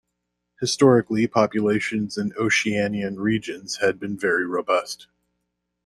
[0.59, 5.05] Historically, populations in Oceanian regions had been very robust.